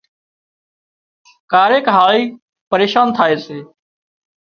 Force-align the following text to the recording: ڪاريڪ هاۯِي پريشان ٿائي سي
ڪاريڪ 1.51 1.85
هاۯِي 1.97 2.21
پريشان 2.71 3.07
ٿائي 3.17 3.35
سي 3.45 3.57